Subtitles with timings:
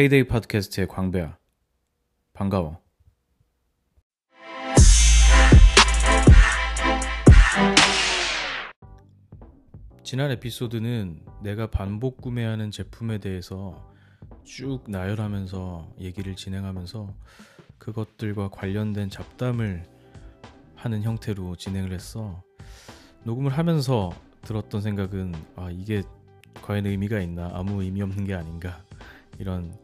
[0.00, 1.36] K-데이 팟캐스트의 광배야.
[2.32, 2.80] 반가워.
[10.02, 13.92] 지난 에피소드는 내가 반복 구매하는 제품에 대해서
[14.42, 17.14] 쭉 나열하면서 얘기를 진행하면서
[17.76, 19.84] 그것들과 관련된 잡담을
[20.76, 22.42] 하는 형태로 진행을 했어.
[23.24, 26.02] 녹음을 하면서 들었던 생각은 아 이게
[26.62, 28.82] 과연 의미가 있나 아무 의미 없는 게 아닌가
[29.38, 29.78] 이런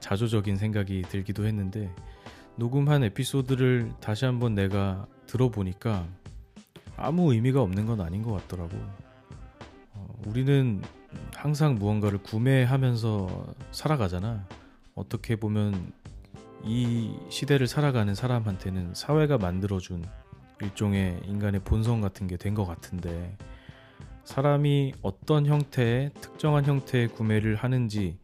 [0.00, 1.92] 자조적인 생각이 들기도 했는데
[2.56, 6.06] 녹음한 에피소드를 다시 한번 내가 들어보니까
[6.96, 8.76] 아무 의미가 없는 건 아닌 것 같더라고.
[9.94, 10.82] 어, 우리는
[11.34, 14.46] 항상 무언가를 구매하면서 살아가잖아.
[14.94, 15.92] 어떻게 보면
[16.64, 20.04] 이 시대를 살아가는 사람한테는 사회가 만들어준
[20.60, 23.36] 일종의 인간의 본성 같은 게 된 것 같은데
[24.24, 28.18] 사람이 어떤 형태의 특정한 형태의 구매를 하는지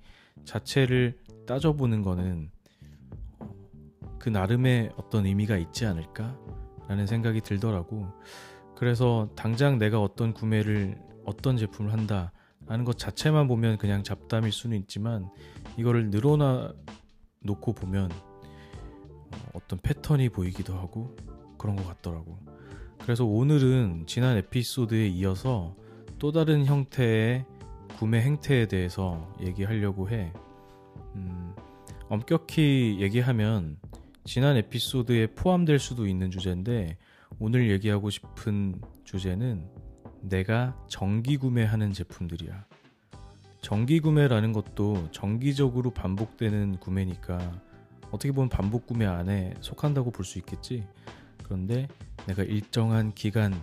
[0.44, 2.50] 자체를 따져보는 거는
[4.18, 6.38] 그 나름의 어떤 의미가 있지 않을까
[6.88, 8.06] 라는 생각이 들더라고.
[8.76, 15.30] 그래서 당장 내가 어떤 구매를 어떤 제품을 한다라는 것 자체만 보면 그냥 잡담일 수는 있지만
[15.76, 16.72] 이거를 늘어나
[17.40, 18.10] 놓고 보면
[19.52, 21.16] 어떤 패턴이 보이기도 하고
[21.58, 22.38] 그런 것 같더라고.
[23.00, 25.76] 그래서 오늘은 지난 에피소드에 이어서
[26.18, 27.44] 또 다른 형태의
[27.98, 30.32] 구매 행태에 대해서 얘기하려고 해.
[31.14, 31.54] 음,
[32.08, 33.78] 엄격히 얘기하면
[34.24, 36.96] 지난 에피소드에 포함될 수도 있는 주제인데
[37.38, 39.68] 오늘 얘기하고 싶은 주제는
[40.22, 42.66] 내가 정기 구매하는 제품들이야.
[43.60, 47.60] 정기 구매라는 것도 정기적으로 반복되는 구매니까
[48.10, 50.86] 어떻게 보면 반복 구매 안에 속한다고 볼 수 있겠지.
[51.42, 51.88] 그런데
[52.26, 53.58] 내가 일정한 기간의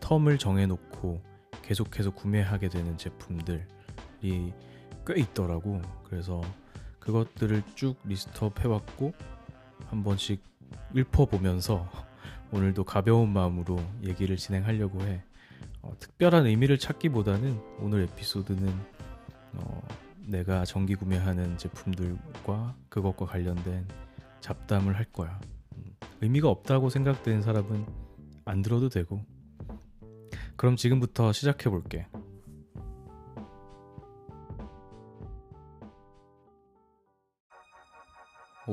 [0.00, 1.22] 텀을 정해놓고
[1.62, 3.62] 계속해서 구매하게 되는 제품들이
[5.12, 5.82] 꽤 있더라고.
[6.04, 6.40] 그래서
[7.00, 9.12] 그것들을 쭉 리스트업 해왔고
[9.86, 10.40] 한 번씩
[10.96, 11.90] 읊어보면서
[12.52, 15.22] 오늘도 가벼운 마음으로 얘기를 진행하려고 해.
[15.82, 18.72] 어, 특별한 의미를 찾기보다는 오늘 에피소드는
[19.54, 19.82] 어,
[20.26, 23.88] 내가 정기 구매하는 제품들과 그것과 관련된
[24.40, 25.40] 잡담을 할 거야.
[25.76, 27.86] 음, 의미가 없다고 생각되는 사람은
[28.44, 29.24] 안 들어도 되고.
[30.56, 32.06] 그럼 지금부터 시작해 볼게.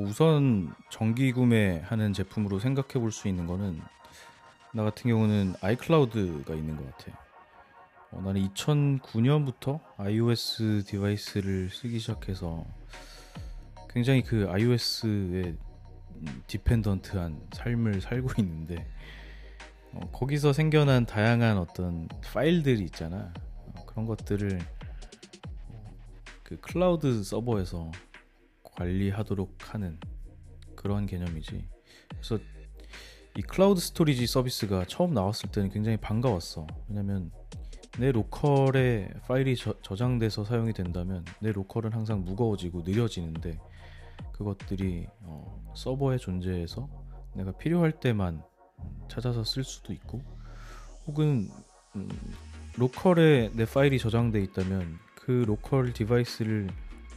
[0.01, 3.81] 우선 정기 구매하는 제품으로 생각해 볼 수 있는 거는
[4.73, 7.19] 나 같은 경우는 아이클라우드가 있는 것 같아.
[8.11, 12.65] 어, 나는 2009년부터 iOS device를 쓰기 시작해서
[13.89, 15.55] 굉장히 그 iOS의
[16.47, 18.87] dependent한 삶을 살고 있는데
[19.93, 23.33] 어, 거기서 생겨난 다양한 어떤 파일들이 있잖아.
[23.65, 24.59] 어, 그런 것들을
[26.43, 27.91] 그 클라우드 서버에서
[28.77, 29.99] 관리하도록 하는
[30.75, 31.67] 그런 개념이지.
[32.09, 32.39] 그래서
[33.35, 36.65] 이 클라우드 storage 서비스가 처음 나왔을 때는 굉장히 반가웠어.
[36.87, 37.31] 왜냐면
[37.99, 43.59] 내 local에 파일이 저장돼서 사용이 된다면 내 local은 항상 무거워지고 느려지는데
[44.33, 46.87] 그것들이 어, 서버에 존재해서
[47.33, 48.43] 내가 필요할 때만
[49.09, 50.21] 찾아서 쓸 수도 있고
[51.07, 51.49] 혹은
[51.95, 52.09] 음,
[52.77, 56.69] local에 내 파일이 저장돼 있다면 그 local device를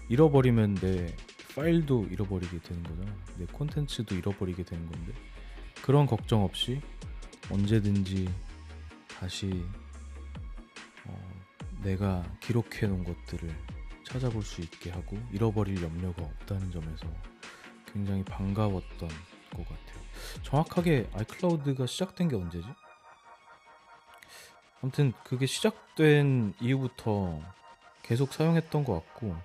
[0.09, 1.15] 잃어버리면 내
[1.55, 3.13] 파일도 잃어버리게 되는 거잖아.
[3.37, 5.13] 내 콘텐츠도 잃어버리게 되는 건데
[5.83, 6.81] 그런 걱정 없이
[7.51, 8.29] 언제든지
[9.09, 9.65] 다시
[11.07, 11.31] 어,
[11.83, 13.51] 내가 기록해 놓은 것들을
[14.05, 17.07] 찾아볼 수 있게 하고 잃어버릴 염려가 없다는 점에서
[17.93, 20.01] 굉장히 반가웠던 것 같아요.
[20.43, 22.67] 정확하게 아이클라우드가 시작된 게 언제지?
[24.81, 27.41] 아무튼 그게 시작된 이후부터
[28.03, 29.37] 계속 사용했던 것 같고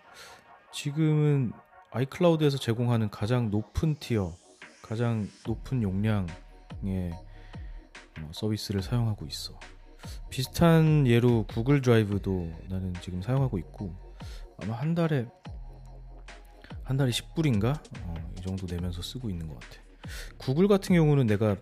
[0.71, 1.51] 지금은
[1.95, 4.35] 아이클라우드에서 제공하는 가장 높은 티어,
[4.81, 6.27] 가장 높은 용량의
[8.19, 9.57] 어, 서비스를 사용하고 있어.
[10.29, 13.95] 비슷한 예로 구글 드라이브도 나는 지금 사용하고 있고
[14.61, 15.25] 아마 한 달에
[16.83, 19.77] 한 달에 10불인가 어, 이 정도 내면서 쓰고 있는 것 같아.
[20.37, 21.55] 구글 같은 경우는 내가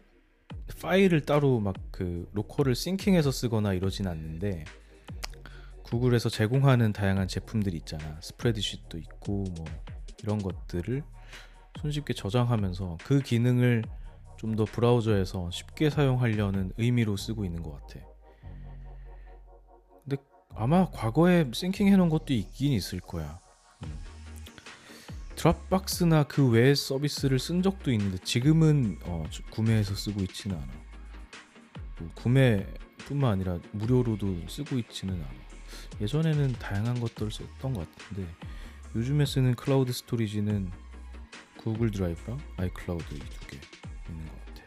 [0.82, 4.66] 파일을 따로 막 그 로컬을 싱킹해서 쓰거나 이러진 않는데
[5.84, 8.18] 구글에서 제공하는 다양한 제품들이 있잖아.
[8.20, 9.66] 스프레드시트도 있고 뭐
[10.24, 11.04] 이런 것들을
[11.82, 13.84] 손쉽게 저장하면서 그 기능을
[14.44, 18.06] 좀 더 브라우저에서 쉽게 사용하려는 의미로 쓰고 있는 것 같아.
[20.04, 20.22] 근데
[20.54, 23.40] 아마 과거에 syncing 해놓은 것도 있긴 있을 거야.
[23.86, 23.98] 음.
[25.38, 30.74] Dropbox나 그 외의 서비스를 쓴 적도 있는데 지금은 어, 구매해서 쓰고 있지는 않아.
[32.00, 35.44] 뭐 구매뿐만 아니라 무료로도 쓰고 있지는 않아.
[36.02, 38.28] 예전에는 다양한 것들을 썼던 것 같은데
[38.96, 40.72] 요즘에 쓰는 클라우드 storage는
[41.58, 43.58] 구글 드라이브랑 아이클라우드 이 두 개
[44.10, 44.64] 있는 것 같아.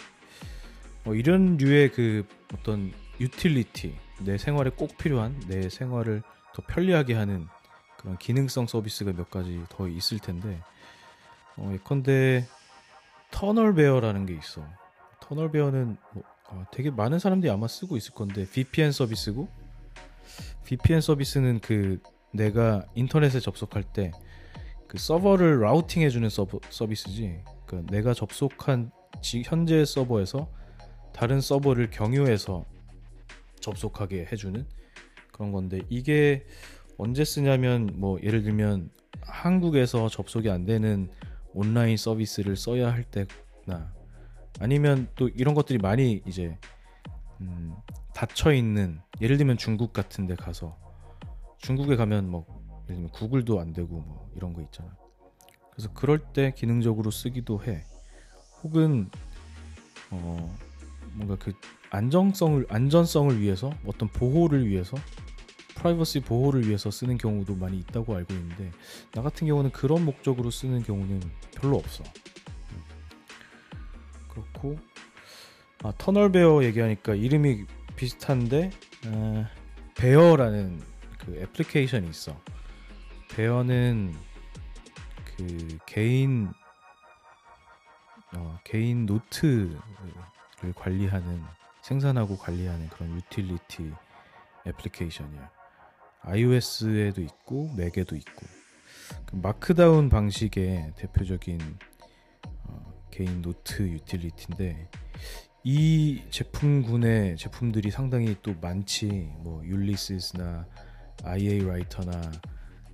[1.05, 6.23] 어, 이런 류의 그 어떤 유틸리티, 내 생활에 꼭 필요한 내 생활을
[6.55, 7.47] 더 편리하게 하는
[7.99, 10.61] 그런 기능성 서비스가 몇 가지 더 있을 텐데,
[11.57, 12.47] 어, 예컨대
[13.31, 14.67] 터널베어라는 게 있어.
[15.21, 19.49] 터널베어는 뭐, 어, 되게 많은 사람들이 아마 쓰고 있을 건데 VPN 서비스고
[20.65, 22.01] VPN 서비스는 그
[22.37, 24.13] 내가 인터넷에 접속할 때
[24.89, 27.41] 그 서버를 라우팅 해 주는 서버, 서비스지.
[27.67, 30.49] 그 내가 접속한 지, 현재 서버에서
[31.13, 32.65] 다른 서버를 경유해서
[33.61, 34.65] 접속하게 해주는
[35.33, 36.47] 그런 건데 이게
[36.99, 38.91] 언제 쓰냐면 뭐 예를 들면
[39.23, 41.11] 한국에서 접속이 안 되는
[41.53, 43.93] 온라인 서비스를 써야 할 때나
[44.61, 46.57] 아니면 또 이런 것들이 많이 이제
[47.41, 47.75] 음,
[48.15, 50.86] 닫혀 있는 예를 들면 중국 같은 데 가서
[51.59, 52.45] 중국에 가면 뭐
[52.85, 54.97] 예를 들면 구글도 안 되고 뭐 이런 거 있잖아.
[55.73, 57.85] 그래서 그럴 때 기능적으로 쓰기도 해.
[58.63, 59.11] 혹은
[60.11, 60.57] 어
[61.15, 61.53] 뭔가 그
[61.91, 64.97] 안정성을 안전성을 위해서 어떤 보호를 위해서
[65.77, 68.71] 프라이버시 보호를 위해서 쓰는 경우도 많이 있다고 알고 있는데
[69.13, 71.21] 나 같은 경우는 그런 목적으로 쓰는 경우는
[71.55, 72.03] 별로 없어.
[74.29, 74.79] 그렇고
[75.83, 77.65] 아, 터널 베어 얘기하니까 이름이
[77.97, 78.71] 비슷한데
[79.07, 79.47] 어,
[79.95, 80.96] 베어라는
[81.27, 82.41] 그 애플리케이션이 있어.
[83.35, 84.15] 베어는
[85.37, 86.49] 그 개인
[88.35, 89.79] 어, 개인 노트를
[90.75, 91.43] 관리하는
[91.83, 93.93] 생산하고 관리하는 그런 유틸리티
[94.67, 95.51] 애플리케이션이야.
[96.23, 98.47] iOS에도 있고 맥에도 있고
[99.27, 101.61] 그 markdown 방식의 대표적인
[103.11, 104.91] 개인 노트 유틸리티인데
[105.65, 110.67] 이 제품군의 제품들이 상당히 또 많지 뭐 율리시스나
[111.27, 112.33] IA 라이터나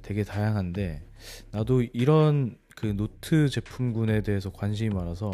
[0.02, 1.02] 되게 다양한데
[1.50, 5.30] 나도 이런 그 노트 제품군에 대해서 관심이 많아서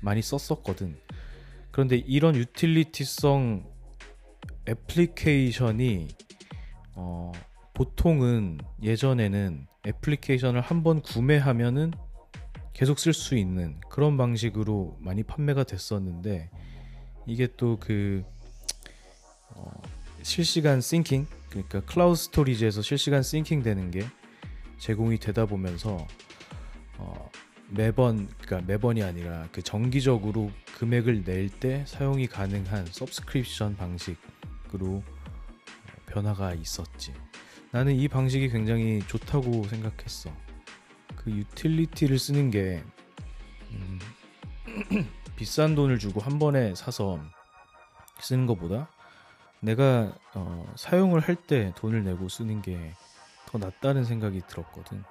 [0.00, 0.96] 많이 썼었거든.
[1.70, 3.64] 그런데 이런 유틸리티성
[4.68, 6.08] 애플리케이션이
[6.94, 7.32] 어
[7.74, 11.92] 보통은 예전에는 애플리케이션을 한번 구매하면은
[12.72, 16.50] 계속 쓸 수 있는 그런 방식으로 많이 판매가 됐었는데
[17.26, 18.24] 이게 또 그
[19.50, 19.82] 어,
[20.22, 24.06] 실시간 syncing 그러니까 클라우드 storage에서 실시간 syncing 되는 게
[24.78, 26.06] 제공이 되다 보면서
[26.96, 27.30] 어,
[27.68, 35.02] 매번 그러니까 매번이 아니라 그 정기적으로 금액을 낼 때 사용이 가능한 subscription 방식으로
[36.06, 37.12] 변화가 있었지.
[37.70, 40.34] 나는 이 방식이 굉장히 좋다고 생각했어.
[41.16, 42.82] 그 유틸리티를 쓰는 게
[43.72, 43.98] 음,
[45.36, 47.20] 비싼 돈을 주고 한 번에 사서
[48.20, 48.90] 쓰는 것보다
[49.60, 52.92] 내가 어, 사용을 할 때 돈을 내고 쓰는 게
[53.46, 55.02] 더 낫다는 생각이 들었거든.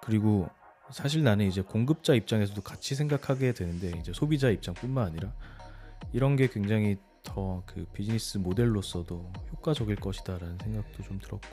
[0.00, 0.48] 그리고
[0.90, 5.32] 사실 나는 이제 공급자 입장에서도 같이 생각하게 되는데 이제 소비자 입장뿐만 아니라
[6.12, 11.48] 이런 게 굉장히 더 그 비즈니스 모델로서도 효과적일 것이다라는 생각도 좀 들었고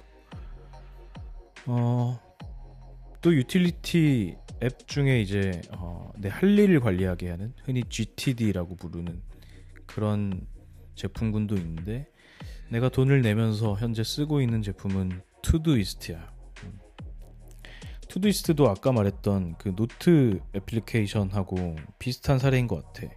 [1.68, 2.20] 어
[3.22, 9.22] 또 유틸리티 앱 중에 이제 어, 내 할 일을 관리하게 하는 흔히 GTD라고 부르는
[9.86, 10.48] 그런
[11.00, 12.08] 제품군도 있는데
[12.70, 16.32] 내가 돈을 내면서 현재 쓰고 있는 제품은 Todoist야.
[18.10, 23.08] Todoist도 아까 말했던 그 노트 애플리케이션하고 비슷한 사례인 것 같아.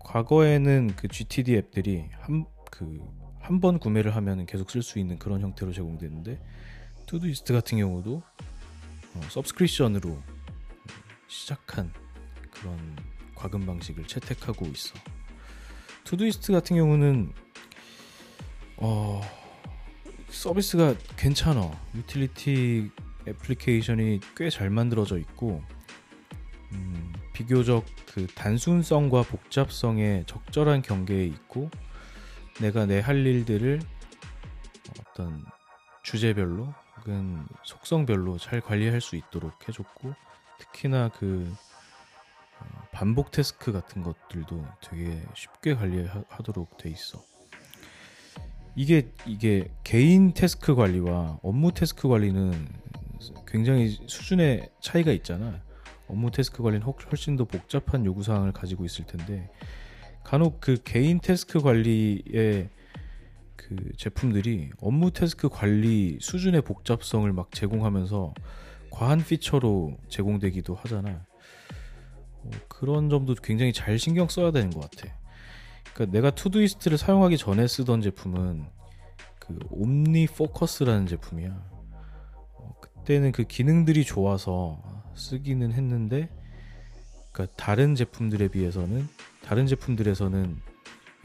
[0.00, 2.98] 과거에는 그 GTD 앱들이 한 그
[3.40, 6.38] 한 번 구매를 하면 계속 쓸 수 있는 그런 형태로 제공되는데
[7.06, 8.22] Todoist 같은 경우도
[9.14, 10.22] 어, subscription으로
[11.28, 11.90] 시작한
[12.50, 12.76] 그런
[13.34, 14.94] 과금 방식을 채택하고 있어.
[16.12, 17.34] Todoist 같은 경우는
[18.78, 19.20] 어,
[20.30, 21.70] 서비스가 괜찮아.
[21.94, 22.90] 유틸리티
[23.28, 25.62] 애플리케이션이 꽤 잘 만들어져 있고
[26.72, 31.70] 음, 비교적 그 단순성과 복잡성의 적절한 경계에 있고
[32.58, 33.82] 내가 내 할 일들을
[35.00, 35.44] 어떤
[36.02, 40.14] 주제별로 혹은 속성별로 잘 관리할 수 있도록 해줬고
[40.58, 41.77] 특히나 그 어,
[42.98, 47.22] 반복 태스크 같은 것들도 되게 쉽게 관리하도록 돼 있어.
[48.74, 52.52] 이게 이게 개인 태스크 관리와 업무 태스크 관리는
[53.46, 55.62] 굉장히 수준의 차이가 있잖아.
[56.08, 59.48] 업무 태스크 관리는 훨씬 더 복잡한 요구 사항을 가지고 있을 텐데
[60.24, 62.68] 간혹 그 개인 태스크 관리에
[63.54, 68.34] 그 제품들이 업무 태스크 관리 수준의 복잡성을 막 제공하면서
[68.90, 71.27] 과한 feature로 제공되기도 하잖아.
[72.48, 75.14] 어, 그런 점도 굉장히 잘 신경 써야 되는 것 같아.
[75.92, 78.66] 그러니까 내가 Todoist를 사용하기 전에 쓰던 제품은
[79.38, 81.50] 그 OmniFocus라는 제품이야.
[82.54, 84.80] 어, 그때는 그 기능들이 좋아서
[85.14, 86.28] 쓰기는 했는데
[87.32, 89.08] 그러니까 다른 제품들에 비해서는
[89.44, 90.56] 다른 제품들에서는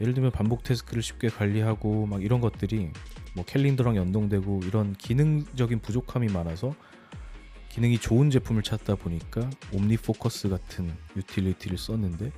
[0.00, 2.90] 예를 들면 반복 task를 쉽게 관리하고 막 이런 것들이
[3.34, 6.74] 뭐 캘린더랑 연동되고 이런 기능적인 부족함이 많아서
[7.74, 12.30] 기능이 좋은 제품을 찾다 보니까 OmniFocus 같은 유틸리티를 썼는데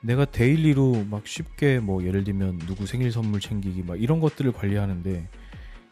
[0.00, 5.28] 내가 daily로 막 쉽게 뭐 예를 들면 누구 생일 선물 챙기기 막 이런 것들을 관리하는데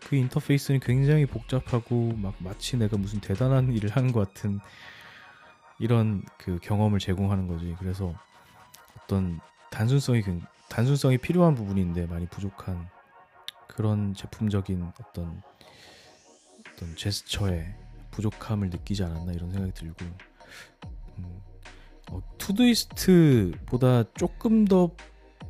[0.06, 4.60] 그 인터페이스는 굉장히 복잡하고 막 마치 내가 무슨 대단한 일을 하는 것 같은
[5.80, 7.74] 이런 그 경험을 제공하는 거지.
[7.80, 8.14] 그래서
[8.96, 9.40] 어떤
[9.72, 10.22] 단순성이
[10.68, 12.86] 단순성이 필요한 부분인데 많이 부족한
[13.66, 15.42] 그런 제품적인 어떤
[16.74, 17.83] 어떤 제스처에
[18.14, 20.04] 부족함을 느끼지 않았나 이런 생각이 들고
[21.18, 21.40] 음,
[22.10, 24.90] 어, 투두이스트보다 조금 더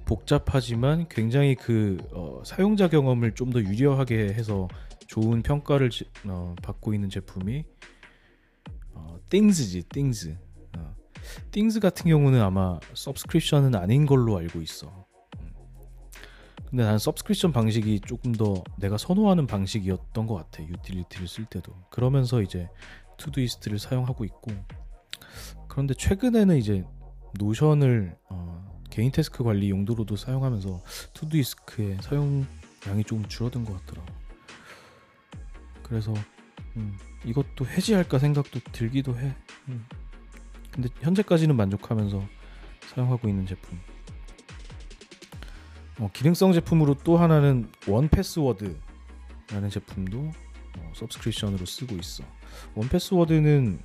[0.07, 4.69] 복잡하지만 굉장히 그 어, 사용자 경험을 좀 더 유려하게 해서
[5.07, 7.65] 좋은 평가를 지, 어, 받고 있는 제품이
[8.95, 10.37] 어, Things지 Things
[10.77, 10.95] 어,
[11.51, 15.04] Things 같은 경우는 아마 subscription은 아닌 걸로 알고 있어 음.
[16.75, 22.43] 근데 나는 subscription 방식이 조금 더 내가 선호하는 방식이었던 것 같아 유틸리티를 쓸 때도 그러면서
[22.43, 22.69] 이제
[23.17, 24.51] Todoist를 사용하고 있고
[25.69, 26.85] 그런데 최근에는 이제
[27.39, 34.05] Notion을 어, 개인 task 관리 용도로도 사용하면서 Todoist의 사용량이 조금 줄어든 것 같더라.
[35.85, 36.13] 그래서
[36.77, 39.33] 음, 이것도 해지할까 생각도 들기도 해.
[39.69, 39.87] 음.
[40.73, 42.21] 근데 현재까지는 만족하면서
[42.89, 43.79] 사용하고 있는 제품.
[46.01, 50.31] 어, 기능성 제품으로 또 하나는 1Password라는 제품도
[50.79, 52.25] 어, subscription으로 쓰고 있어.
[52.75, 53.81] 1Password는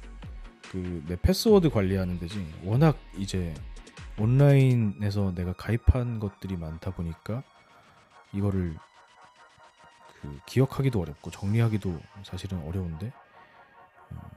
[0.71, 2.45] 그 내 패스워드 관리하는 데지.
[2.63, 3.53] 워낙 이제
[4.19, 7.43] 온라인에서 내가 가입한 것들이 많다 보니까
[8.33, 8.75] 이거를
[10.21, 13.11] 그 기억하기도 어렵고 정리하기도 사실은 어려운데
[14.11, 14.29] 어,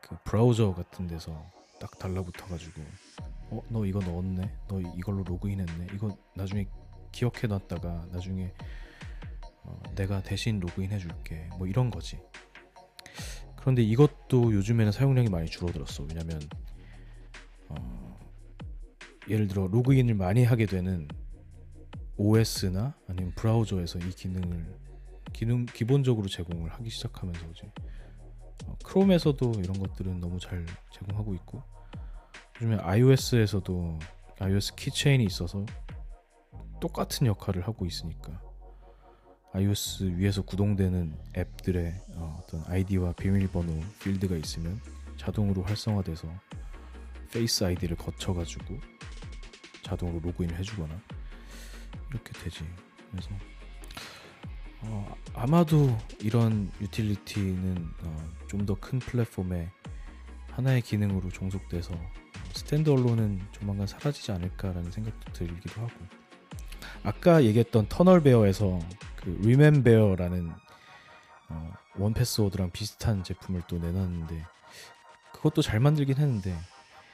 [0.00, 1.44] 그 브라우저 같은 데서
[1.80, 2.82] 딱 달라붙어가지고
[3.50, 6.66] 어 너 이거 넣었네 너 이걸로 로그인했네 이거 나중에
[7.16, 8.52] 기억해 놨다가 나중에
[9.62, 11.48] 어, 내가 대신 로그인 해줄게.
[11.56, 12.20] 뭐 이런 거지.
[13.56, 16.04] 그런데 이것도 요즘에는 사용량이 많이 줄어들었어.
[16.04, 16.40] 왜냐면
[17.68, 18.18] 어,
[19.30, 21.08] 예를 들어 로그인을 많이 하게 되는
[22.18, 24.78] OS나 아니면 브라우저에서 이 기능을
[25.32, 27.72] 기능 기본적으로 제공을 하기 시작하면서 이제
[28.66, 31.62] 어, 크롬에서도 이런 것들은 너무 잘 제공하고 있고
[32.56, 33.98] 요즘에 iOS에서도
[34.38, 35.64] iOS 키체인이 있어서
[36.80, 38.40] 똑같은 역할을 하고 있으니까
[39.52, 44.80] iOS 위에서 구동되는 앱들의 어, 떤 아이디와 비밀번호 필드가 있으면
[45.16, 46.28] 자동으로 활성화돼서
[47.32, 48.78] Face ID를 거쳐가지고
[49.82, 51.00] 자동으로 로그인을 해주거나
[52.10, 52.64] 이렇게 되지.
[53.10, 53.30] 그래서
[54.82, 59.70] 어, 아마도 이런 유틸리티는 어, 좀더 큰 플랫폼에
[60.50, 61.94] 하나의 기능으로 종속돼서
[62.52, 65.92] standalone은 조만간 사라지지 않을까라는 생각도 들기도 하고
[67.06, 68.80] 아까 얘기했던 TunnelBear에서
[69.14, 70.50] 그 RememBear라는
[71.50, 74.42] 어, 원 패스워드랑 비슷한 제품을 또 내놨는데
[75.32, 76.52] 그것도 잘 만들긴 했는데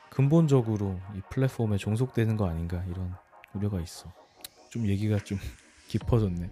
[0.08, 3.14] 근본적으로 이 플랫폼에 종속되는 거 아닌가 이런
[3.52, 4.10] 우려가 있어.
[4.70, 5.36] 좀 얘기가 좀
[5.88, 6.50] 깊어졌네.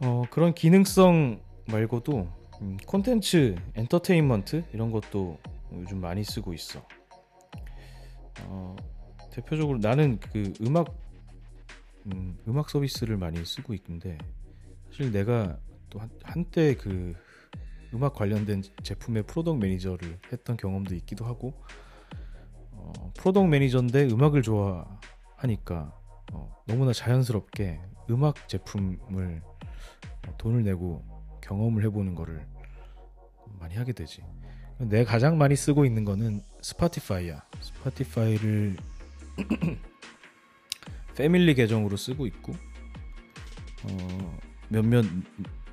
[0.00, 2.26] 어, 그런 기능성 말고도
[2.62, 5.38] 음, 콘텐츠, 엔터테인먼트 이런 것도
[5.74, 6.80] 요즘 많이 쓰고 있어.
[8.44, 8.76] 어,
[9.30, 11.03] 대표적으로 나는 그 음악
[12.06, 14.18] 음, 음악 서비스를 많이 쓰고 있는데
[14.90, 15.58] 사실 내가
[15.90, 17.14] 또 한, 한때 그
[17.94, 21.54] 음악 관련된 제품의 product manager를 했던 경험도 있기도 하고
[22.72, 25.96] 어, product manager인데 음악을 좋아하니까
[26.32, 27.80] 어, 너무나 자연스럽게
[28.10, 29.42] 음악 제품을
[30.28, 31.04] 어, 돈을 내고
[31.40, 32.46] 경험을 해보는 거를
[33.58, 34.22] 많이 하게 되지.
[34.78, 37.42] 내가 가장 많이 쓰고 있는 거는 Spotify야.
[37.60, 38.76] Spotify를
[41.16, 42.54] family 계정으로 쓰고 있고
[43.84, 45.04] 어, 몇몇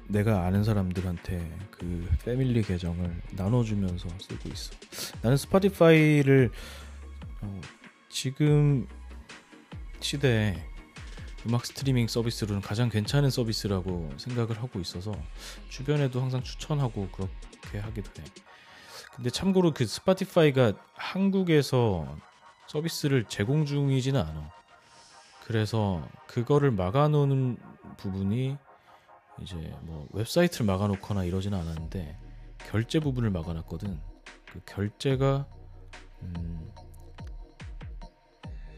[0.07, 1.39] 내가 아는 사람들한테
[1.71, 4.73] 그 family 계정을 나눠주면서 쓰고 있어.
[5.21, 6.51] 나는 Spotify를
[7.41, 7.61] 어,
[8.09, 8.87] 지금
[10.01, 10.57] 시대에
[11.47, 15.11] 음악 스트리밍 서비스로는 가장 괜찮은 서비스라고 생각을 하고 있어서
[15.69, 18.25] 주변에도 항상 추천하고 그렇게 하기도 해.
[19.15, 22.17] 근데 참고로 그 Spotify가 한국에서
[22.67, 24.51] 서비스를 제공 중이지는 않아.
[25.51, 27.57] 그래서 그거를 막아놓는
[27.97, 28.55] 부분이
[29.41, 32.17] 이제 뭐 웹사이트를 막아놓거나 이러지는 않았는데
[32.69, 33.99] 결제 부분을 막아놨거든.
[34.45, 35.45] 그 결제가
[36.21, 36.71] 음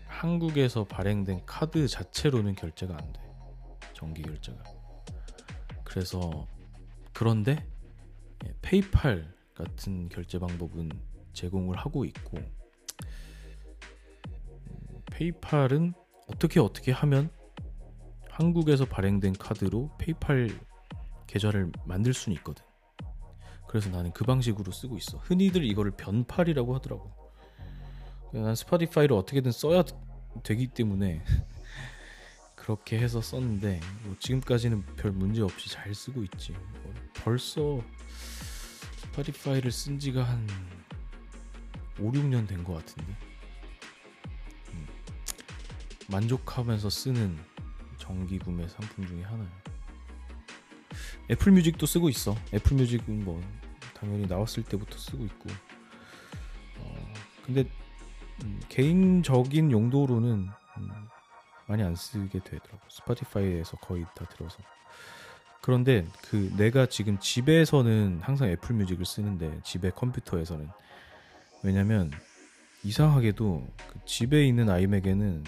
[0.08, 3.22] 한국에서 발행된 카드 자체로는 결제가 안 돼.
[3.94, 4.64] 정기 결제가.
[5.84, 6.48] 그래서
[7.14, 7.68] 그런데
[8.48, 10.90] 예, PayPal 같은 결제 방법은
[11.34, 12.52] 제공을 하고 있고 음,
[15.12, 15.94] PayPal은
[16.28, 17.30] 어떻게 어떻게 하면
[18.30, 20.50] 한국에서 발행된 카드로 PayPal
[21.28, 22.64] 계좌를 만들 수는 있거든.
[23.68, 25.18] 그래서 나는 그 방식으로 쓰고 있어.
[25.20, 27.12] 흔히들 이거를 변팔이라고 하더라고.
[28.32, 29.84] 난 Spotify를 어떻게든 써야
[30.44, 31.24] 되기 때문에
[32.56, 36.54] 그렇게 해서 썼는데 뭐 지금까지는 별 문제 없이 잘 쓰고 있지.
[36.54, 37.82] 뭐 벌써
[39.02, 40.48] Spotify를 쓴 지가 한
[42.00, 43.14] 5, 6년 된 것 같은데.
[46.14, 47.38] 음, 만족하면서 쓰는
[47.98, 49.50] 정기 구매 상품 중에 하나야.
[51.32, 52.36] Apple Music도 쓰고 있어.
[52.54, 53.42] Apple Music은 뭐
[53.96, 55.50] 당연히 나왔을 때부터 쓰고 있고.
[56.80, 57.14] 어,
[57.46, 57.66] 근데
[58.44, 60.92] 음, 개인적인 용도로는 음,
[61.68, 62.80] 많이 안 쓰게 되더라고.
[62.90, 64.58] Spotify에서 거의 다 들어서.
[65.62, 70.68] 그런데 그 내가 지금 집에서는 항상 Apple Music을 쓰는데 집에 컴퓨터에서는
[71.64, 72.12] 왜냐면
[72.84, 75.46] 이상하게도 그 집에 있는 iMac에는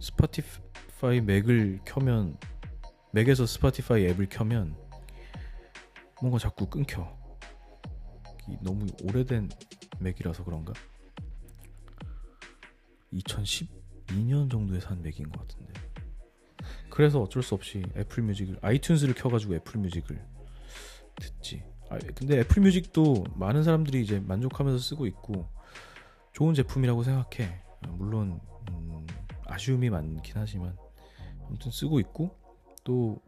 [0.00, 2.38] Spotify Mac을 켜면
[3.12, 4.76] Mac에서 Spotify 앱을 켜면
[6.20, 7.16] 뭔가 자꾸 끊겨.
[8.60, 9.48] 너무 오래된
[9.98, 10.72] Mac이라서 그런가?
[13.12, 15.72] 2012년 정도에 산 Mac인 것 같은데.
[16.90, 20.24] 그래서 어쩔 수 없이 Apple Music을 iTunes를 켜가지고 Apple Music을
[21.16, 21.62] 듣지.
[21.90, 25.48] 아, 근데 Apple Music도 많은 사람들이 이제 만족하면서 쓰고 있고
[26.32, 27.62] 좋은 제품이라고 생각해.
[27.88, 28.55] 물론 음,
[29.56, 30.76] 아쉬움이 많긴 하지만
[31.46, 32.36] 아무튼 쓰고 있고
[32.84, 33.22] 또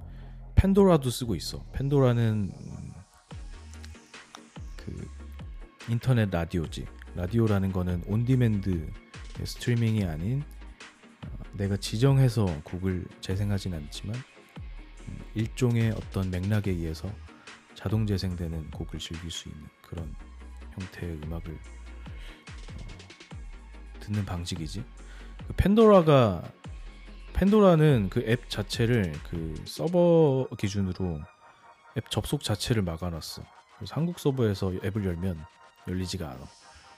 [0.54, 1.64] Pandora도 쓰고 있어.
[1.72, 2.92] Pandora는 음,
[4.76, 5.08] 그
[5.88, 6.86] 인터넷 라디오지.
[7.14, 8.92] 라디오라는 거는 on-demand
[9.42, 10.42] 스트리밍이 아닌
[11.26, 17.10] 어, 내가 지정해서 곡을 재생하진 않지만 음, 일종의 어떤 맥락에 의해서
[17.74, 20.14] 자동 재생되는 곡을 즐길 수 있는 그런
[20.72, 22.86] 형태의 음악을 어,
[24.00, 24.84] 듣는 방식이지.
[25.46, 26.42] 그 팬도라가
[27.34, 31.20] 팬도라는 그 앱 자체를 그 서버 기준으로
[31.96, 33.42] 앱 접속 자체를 막아놨어.
[33.76, 35.38] 그래서 한국 서버에서 앱을 열면
[35.86, 36.38] 열리지가 않아.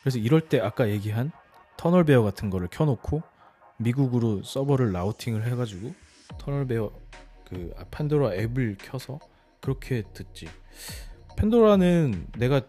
[0.00, 1.30] 그래서 이럴 때 아까 얘기한
[1.76, 3.22] TunnelBear 같은 거를 켜놓고
[3.78, 5.94] 미국으로 서버를 routing을 해가지고
[6.38, 6.90] TunnelBear
[7.46, 9.18] 그 Pandora 앱을 켜서
[9.60, 10.48] 그렇게 듣지.
[11.36, 12.62] Pandora는 내가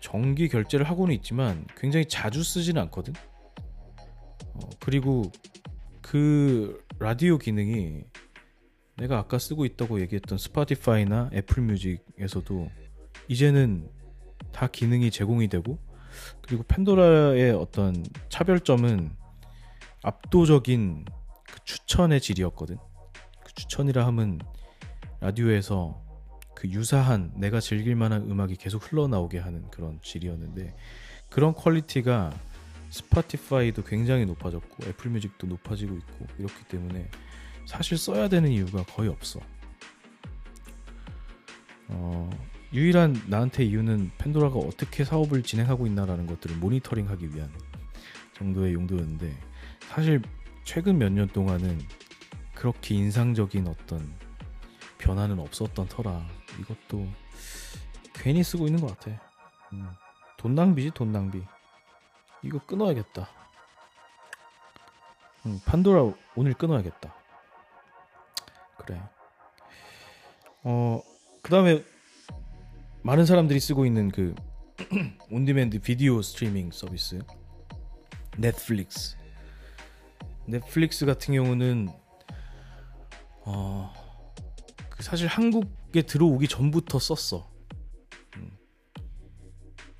[0.00, 3.14] 정기 결제를 하고는 있지만 굉장히 자주 쓰지는 않거든.
[4.54, 5.30] 어, 그리고
[6.00, 8.04] 그 라디오 기능이
[8.96, 12.70] 내가 아까 쓰고 있다고 얘기했던 Spotify나 Apple Music에서도
[13.28, 13.88] 이제는
[14.52, 15.78] 다 기능이 제공이 되고
[16.42, 19.10] 그리고 Pandora의 어떤 차별점은
[20.02, 21.04] 압도적인
[21.50, 22.76] 그 추천의 질이었거든.
[23.44, 24.40] 그 추천이라 함은
[25.20, 26.02] 라디오에서
[26.54, 30.76] 그 유사한 내가 즐길 만한 음악이 계속 흘러나오게 하는 그런 질이었는데
[31.30, 32.32] 그런 quality가
[32.92, 37.10] Spotify도 굉장히 높아졌고 Apple Music도 높아지고 있고 이렇기 때문에
[37.66, 39.40] 사실 써야 되는 이유가 거의 없어.
[41.88, 42.28] 어,
[42.72, 47.50] 유일한 나한테 이유는 팬도라가 어떻게 사업을 진행하고 있나라는 것들을 모니터링하기 위한
[48.34, 49.38] 정도의 용도였는데
[49.88, 50.20] 사실
[50.64, 51.80] 최근 몇 년 동안은
[52.54, 54.14] 그렇게 인상적인 어떤
[54.98, 56.26] 변화는 없었던 터라
[56.60, 57.08] 이것도
[58.12, 59.18] 괜히 쓰고 있는 것 같아.
[59.72, 59.88] 음,
[60.36, 61.42] 돈 낭비지 돈 낭비.
[62.42, 63.28] 이거 끊어야겠다.
[65.46, 67.14] 음, 판도라 오늘 끊어야겠다.
[68.78, 69.00] 그래.
[70.64, 71.02] 어,
[71.42, 71.84] 그 다음에
[73.02, 74.34] 많은 사람들이 쓰고 있는 그
[75.30, 77.20] on-demand 비디오 스트리밍 서비스
[78.38, 79.16] Netflix.
[80.46, 81.88] Netflix 같은 경우는
[83.44, 83.92] 어,
[84.90, 87.50] 그 사실 한국에 들어오기 전부터 썼어.
[88.36, 88.56] 음.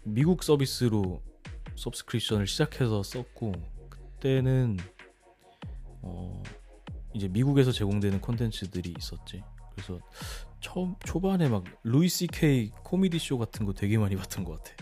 [0.05, 1.23] 미국 서비스로
[1.83, 3.53] subscription을 시작해서 썼고
[3.91, 4.77] 그때는
[6.03, 6.43] 어
[7.13, 9.43] 이제 미국에서 제공되는 콘텐츠들이 있었지.
[9.73, 9.99] 그래서
[10.61, 14.77] 처음 초반에 막 루이스 케이 코미디 쇼 같은 거 되게 많이 봤던 것 같아.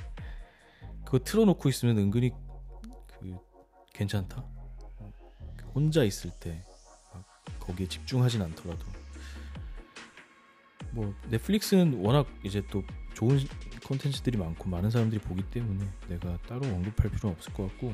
[1.07, 2.33] 그거 틀어놓고 있으면 은근히
[3.19, 3.35] 그
[3.95, 4.45] 괜찮다.
[5.75, 6.65] 혼자 있을 때
[7.61, 8.85] 거기에 집중하진 않더라도
[10.91, 12.83] 뭐 넷플릭스는 워낙 이제 또
[13.15, 13.39] 좋은
[13.91, 17.93] 콘텐츠들이 많고 많은 사람들이 보기 때문에 내가 따로 언급할 필요는 없을 것 같고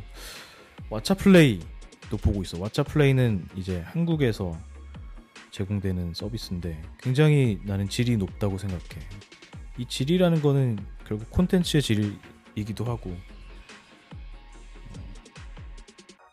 [0.91, 2.59] 왓챠 플레이도 보고 있어.
[2.59, 4.59] 왓챠 플레이는 이제 한국에서
[5.53, 8.85] 제공되는 서비스인데 굉장히 나는 질이 높다고 생각해.
[9.79, 13.17] 이 질이라는 거는 결국 콘텐츠의 질이기도 하고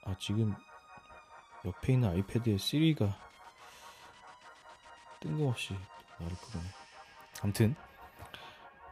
[0.03, 0.53] 아 지금
[1.63, 3.17] 옆에 있는 아이패드에 시리가
[5.21, 5.73] 뜬금없이
[6.19, 6.69] 나를 부르네.
[7.41, 7.75] 아무튼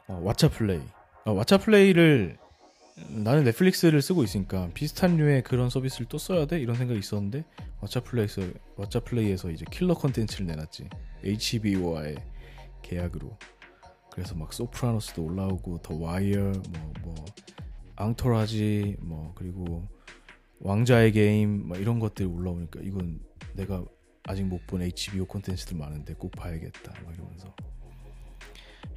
[0.08, 0.82] 어, 왓챠 플레이.
[1.26, 2.38] 어, 왓챠 플레이를
[3.10, 6.60] 나는 Netflix를 쓰고 있으니까 비슷한 류의 그런 서비스를 또 써야 돼?
[6.60, 7.44] 이런 생각이 있었는데
[7.82, 8.42] 왓챠 플레이에서
[8.78, 10.90] 왓챠 플레이에서 이제 킬러 컨텐츠를 내놨지.
[11.24, 12.18] HBO와의
[12.82, 13.38] 계약으로.
[14.12, 17.16] 그래서 막 Sopranos도 올라오고 The Wire 뭐 뭐
[17.96, 19.88] Entourage 뭐 그리고
[20.60, 23.20] 왕자의 게임 뭐 이런 것들이 올라오니까 이건
[23.54, 23.84] 내가
[24.24, 26.94] 아직 못 본 HBO 콘텐츠들 많은데 꼭 봐야겠다.
[27.04, 27.54] 막 이러면서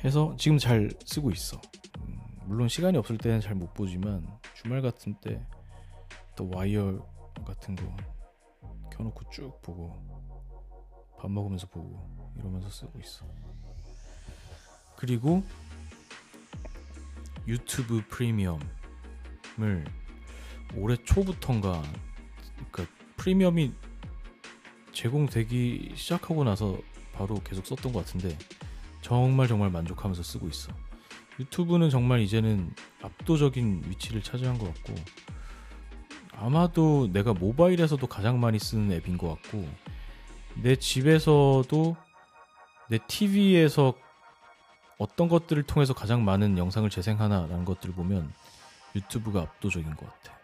[0.04, 1.60] 해서 지금 잘 쓰고 있어.
[1.98, 5.40] 음, 물론 시간이 없을 때는 잘 못 보지만 주말 같은 때
[6.36, 6.98] 또 와이어
[7.46, 7.96] 같은 거
[8.92, 9.92] 켜놓고 쭉 보고
[11.18, 13.24] 밥 먹으면서 보고 이러면서 쓰고 있어.
[14.96, 15.42] 그리고
[17.46, 18.64] 유튜브 프리미엄을
[20.76, 21.82] 올해 초부터인가
[22.72, 23.72] 그러니까 프리미엄이
[24.92, 26.78] 제공되기 시작하고 나서
[27.12, 28.36] 바로 계속 썼던 것 같은데
[29.04, 30.72] 정말 정말 만족하면서 쓰고 있어.
[31.38, 34.94] 유튜브는 정말 이제는 압도적인 위치를 차지한 것 같고
[36.32, 39.68] 아마도 내가 모바일에서도 가장 많이 쓰는 앱인 것 같고
[40.62, 41.96] 내 집에서도
[42.88, 43.92] 내 TV에서
[44.96, 48.32] 어떤 것들을 통해서 가장 많은 영상을 재생하나라는 것들을 보면
[48.96, 50.38] 유튜브가 압도적인 것 같아.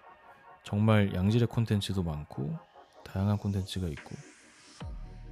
[0.64, 2.58] 정말 양질의 콘텐츠도 많고
[3.04, 4.16] 다양한 콘텐츠가 있고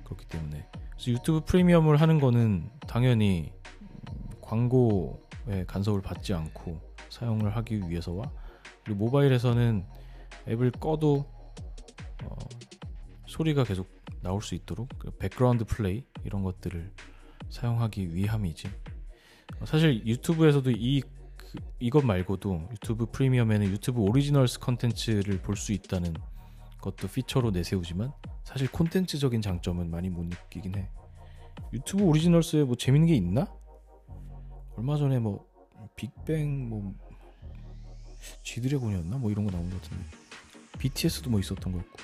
[0.04, 0.66] 그렇기 때문에
[0.98, 3.52] 그래서 YouTube Premium을 하는 거는 당연히
[4.40, 8.30] 광고에 간섭을 받지 않고 사용을 하기 위해서와
[8.82, 9.86] 그리고 모바일에서는
[10.48, 11.24] 앱을 꺼도
[12.24, 12.36] 어,
[13.26, 13.88] 소리가 계속
[14.22, 16.92] 나올 수 있도록 그 background play 이런 것들을
[17.48, 18.68] 사용하기 위함이지.
[19.60, 21.02] 어, 사실 YouTube에서도 이
[21.36, 26.14] 그, 이것 말고도 YouTube Premium에는 YouTube Originals 컨텐츠를 볼 수 있다는
[26.80, 28.12] 것도 피처로 내세우지만
[28.44, 30.88] 사실 콘텐츠적인 장점은 많이 못 느끼긴 해.
[31.72, 33.52] 유튜브 오리지널스에 뭐 재밌는 게 있나?
[34.76, 35.46] 얼마 전에 뭐
[35.96, 36.94] 빅뱅 뭐
[38.44, 39.18] 쥐드래곤이었나?
[39.18, 40.04] 뭐 이런 거 나온 것 같은데
[40.78, 41.98] BTS도 뭐 있었던 것 같고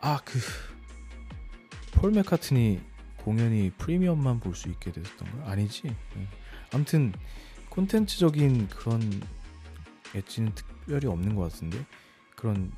[0.00, 0.38] 아 그
[1.92, 2.80] 폴 맥카트니
[3.24, 5.82] 공연이 프리미엄만 볼 수 있게 됐었던 거 아니지?
[5.88, 6.28] 네.
[6.72, 7.12] 아무튼
[7.70, 9.00] 콘텐츠적인 그런
[10.14, 11.84] 엣지는 특별히 없는 것 같은데
[12.36, 12.70] 그런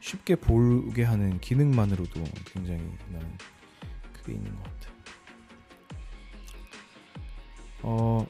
[0.00, 2.80] 쉽게 보게 하는 기능만으로도 굉장히
[3.10, 3.38] 나는
[4.12, 4.90] 그게 있는 것 같아.
[7.82, 8.26] 어,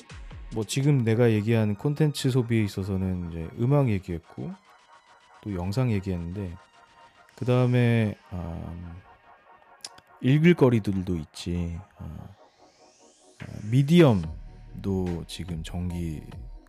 [0.54, 4.52] 뭐 지금 내가 얘기한 콘텐츠 소비에 있어서는 이제 음악 얘기했고
[5.42, 6.54] 또 영상 얘기했는데
[7.36, 8.96] 그 다음에 음,
[10.20, 11.78] 읽을 거리들도 있지.
[11.98, 12.28] 어,
[13.70, 16.22] 미디엄도 지금 정기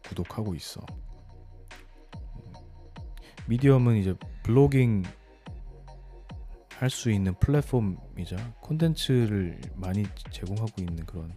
[0.04, 0.82] 구독하고 있어.
[3.48, 4.16] 미디엄은 이제
[4.48, 5.04] 블로깅
[6.78, 11.34] 할 수 있는 플랫폼이자 콘텐츠를 많이 제공하고 있는 그런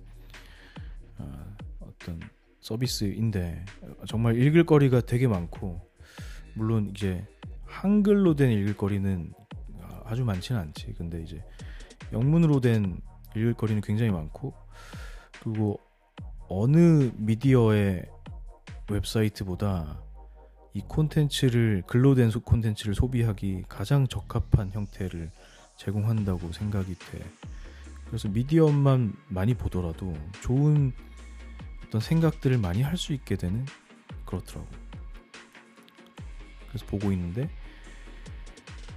[1.18, 2.20] 어, 어떤
[2.60, 3.64] 서비스인데
[4.06, 5.80] 정말 읽을 거리가 되게 많고
[6.54, 7.26] 물론 이제
[7.64, 9.32] 한글로 된 읽을 거리는
[10.04, 10.94] 아주 많지는 않지.
[10.96, 11.42] 근데 이제
[12.12, 13.00] 영문으로 된
[13.34, 14.54] 읽을 거리는 굉장히 많고
[15.42, 15.80] 그리고
[16.48, 18.04] 어느 미디어의
[18.88, 20.00] 웹사이트보다
[20.72, 25.30] 이 콘텐츠를 글로 된 콘텐츠를 소비하기 가장 적합한 형태를
[25.76, 27.24] 제공한다고 생각이 돼.
[28.06, 30.92] 그래서 미디엄만 많이 보더라도 좋은
[31.86, 33.66] 어떤 생각들을 많이 할 수 있게 되는
[34.26, 34.68] 그렇더라고.
[36.68, 37.50] 그래서 보고 있는데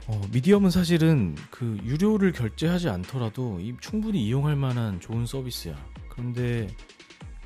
[0.07, 5.75] 어, 미디엄은 사실은 그 유료를 결제하지 않더라도 이 충분히 이용할 만한 좋은 서비스야.
[6.09, 6.67] 그런데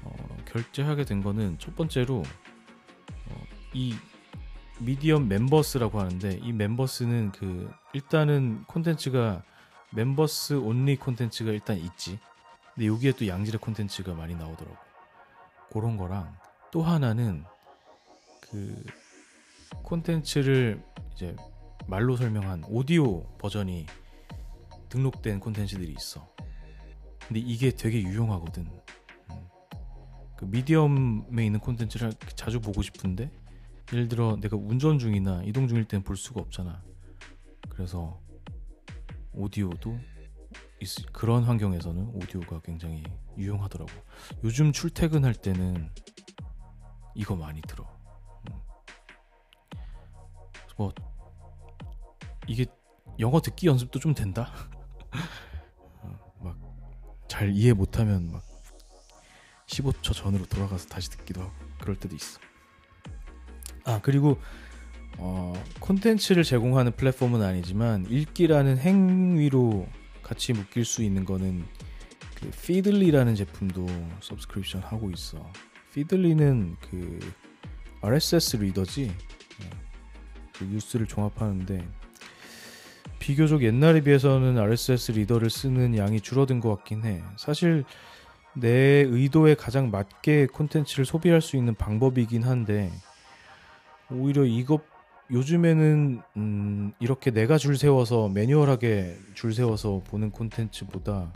[0.02, 2.24] 어, 결제하게 된 거는 첫 번째로
[3.28, 3.96] 어, 이
[4.80, 9.44] 미디엄 멤버스라고 하는데 이 멤버스는 그 일단은 콘텐츠가
[9.92, 12.20] 멤버스 온리 콘텐츠가 일단 있지.
[12.76, 14.78] 근데 여기에 또 양질의 콘텐츠가 많이 나오더라고.
[15.72, 16.36] 그런 거랑
[16.72, 17.44] 또 하나는
[18.42, 18.84] 그
[19.84, 21.36] 콘텐츠를 이제
[21.88, 23.88] 말로 설명한 오디오 버전이
[24.90, 26.28] 등록된 콘텐츠들이 있어.
[27.28, 28.64] 근데 이게 되게 유용하거든.
[28.64, 29.48] 음.
[30.38, 33.32] 그 미디엄에 있는 콘텐츠를 자주 보고 싶은데
[33.94, 36.84] 예를 들어 내가 운전 중이나 이동 중일 땐 볼 수가 없잖아.
[37.70, 38.20] 그래서
[39.34, 39.98] 오디오도
[41.12, 43.04] 그런 환경에서는 오디오가 굉장히
[43.38, 43.92] 유용하더라고.
[44.44, 45.90] 요즘 출퇴근할 때는
[47.16, 47.86] 이거 많이 들어.
[48.50, 48.60] 음.
[50.78, 50.94] 뭐
[52.48, 52.66] 이게
[53.20, 54.52] 영어 듣기 연습도 좀 된다.
[56.02, 56.54] 어,
[57.22, 58.44] 막잘 이해 못하면 막
[59.68, 62.40] 15초 전으로 돌아가서 다시 듣기도 하고 그럴 때도 있어.
[63.88, 64.38] 아 그리고
[65.18, 69.88] 어, 콘텐츠를 제공하는 플랫폼은 아니지만 읽기라는 행위로
[70.22, 71.64] 같이 묶일 수 있는 거는
[72.36, 73.88] 그 Feedly라는 제품도
[74.20, 75.50] subscription 하고 있어.
[75.94, 77.20] Feedly는 그
[78.02, 79.08] RSS reader지.
[79.08, 79.70] 네.
[80.54, 81.88] 그 뉴스를 종합하는데
[83.20, 87.24] 비교적 옛날에 비해서는 RSS reader를 쓰는 양이 줄어든 것 같긴 해.
[87.38, 87.86] 사실
[88.54, 88.70] 내
[89.08, 92.92] 의도에 가장 맞게 콘텐츠를 소비할 수 있는 방법이긴 한데
[94.12, 94.82] 오히려 이것
[95.30, 101.34] 요즘에는 음, 이렇게 내가 줄 세워서 매뉴얼하게 줄 세워서 보는 콘텐츠보다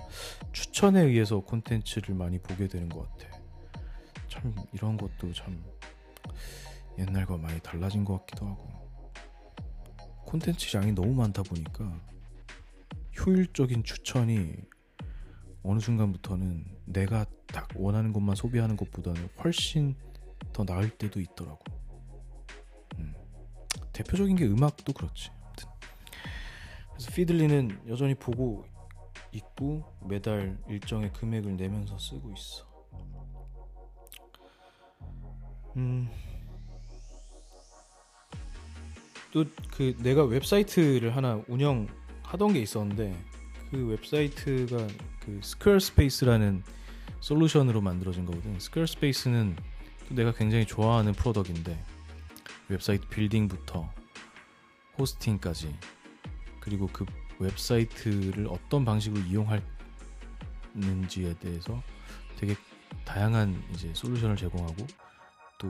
[0.53, 3.37] 추천에 의해서 콘텐츠를 많이 보게 되는 것 같아.
[4.29, 5.61] 참 이런 것도 참
[6.97, 8.69] 옛날과 많이 달라진 것 같기도 하고
[10.25, 11.99] 콘텐츠 양이 너무 많다 보니까
[13.19, 14.55] 효율적인 추천이
[15.63, 19.95] 어느 순간부터는 내가 딱 원하는 것만 소비하는 것보다는 훨씬
[20.53, 21.59] 더 나을 때도 있더라고.
[23.91, 23.93] 음.
[23.93, 25.29] 대표적인 게 음악도 그렇지.
[25.43, 25.69] 아무튼.
[26.93, 28.65] 그래서 Feedly는 여전히 보고
[29.31, 32.69] 있고 매달 일정의 금액을 내면서 쓰고 있어.
[35.77, 36.09] 음.
[39.31, 43.15] 또 그 내가 웨브사이트를 하나 운영하던 게 있었는데
[43.71, 44.87] 그 웹사이트가
[45.21, 46.61] 그 Squarespace라는
[47.21, 48.59] solution으로 만들어진 거거든.
[48.59, 49.55] Squarespace는
[50.09, 51.81] 내가 굉장히 좋아하는 product인데
[52.71, 53.89] 웹사이트 building부터
[54.97, 55.77] hosting까지
[56.59, 57.05] 그리고 그
[57.39, 59.21] 웹사이트를 어떤 방식으로
[60.73, 61.81] 이용할는지에 대해서
[62.37, 62.55] 되게
[63.05, 64.87] 다양한 이제 solution을 제공하고
[65.57, 65.69] 또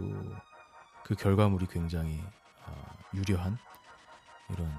[1.12, 2.24] 그 결과물이 굉장히
[2.66, 2.74] 아,
[3.14, 3.58] 유려한
[4.50, 4.72] 이런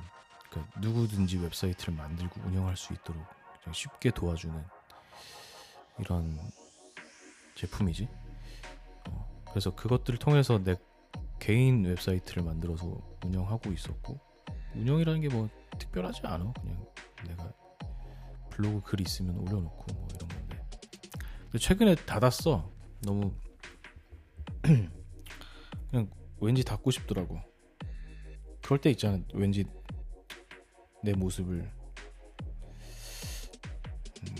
[0.48, 3.22] 그러니까 누구든지 웹사이트를 만들고 운영할 수 있도록
[3.72, 4.64] 쉽게 도와주는
[5.98, 6.38] 이런
[7.54, 8.08] 제품이지.
[9.10, 10.76] 어, 그래서 그것들을 통해서 내
[11.42, 12.86] 개인 웹사이트를 만들어서
[13.24, 14.20] 운영하고 있었고
[14.76, 16.52] 운영이라는 게 뭐 특별하지 않아.
[16.52, 16.86] 그냥
[17.26, 17.52] 내가
[18.50, 20.64] 블로그 글 있으면 올려놓고 뭐 이런 건데.
[21.44, 22.70] 근데 최근에 닫았어.
[23.00, 23.34] 너무
[25.90, 26.08] 그냥
[26.40, 27.40] 왠지 닫고 싶더라고.
[28.62, 29.18] 그럴 때 있잖아.
[29.34, 29.64] 왠지
[31.02, 31.68] 내 모습을
[34.22, 34.36] 음,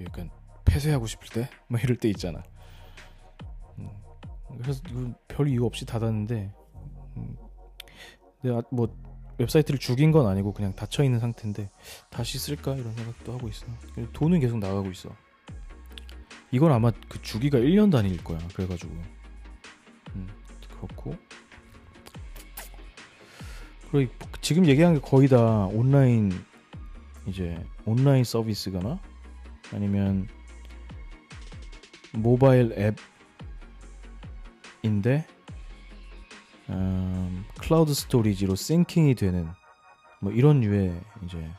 [0.00, 0.30] 약간
[0.64, 2.42] 폐쇄하고 싶을 때, 뭐 이럴 때 있잖아.
[3.78, 3.90] 음,
[4.58, 4.80] 그래서
[5.36, 6.50] 별 이유 없이 닫았는데,
[7.18, 7.36] 음,
[8.42, 8.88] 내가 뭐
[9.36, 11.68] 웹사이트를 죽인 건 아니고 그냥 닫혀 있는 상태인데
[12.08, 13.66] 다시 쓸까 이런 생각도 하고 있어.
[14.14, 15.10] 돈은 계속 나가고 있어.
[16.52, 18.38] 이건 아마 그 주기가 1년 단위일 거야.
[18.54, 18.94] 그래가지고
[20.14, 20.28] 음,
[20.80, 21.14] 그렇고
[23.90, 26.32] 그리고 지금 얘기한 게 거의 다 온라인
[27.26, 28.98] 이제 온라인 서비스거나
[29.74, 30.28] 아니면
[32.14, 32.96] 모바일 앱
[34.86, 35.26] 인데
[36.68, 39.48] 음, cloud storage로 syncing이 되는
[40.20, 41.50] 뭐 이런 류의 이제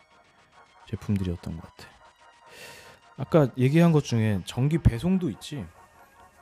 [0.90, 1.90] 제품들이었던 것 같아.
[3.18, 5.66] 아까 얘기한 것 중에 정기 배송도 있지.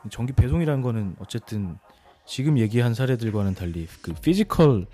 [0.09, 1.77] 정기 배송이라는 거는 어쨌든
[2.25, 4.87] 지금 얘기한 사례들과는 달리 그 physical